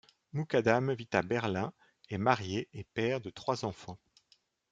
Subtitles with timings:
[0.33, 1.73] Moukaddam vit à Berlin,
[2.09, 3.99] est marié et père de trois enfants.